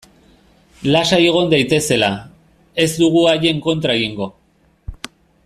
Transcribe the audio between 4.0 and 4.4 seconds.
egingo.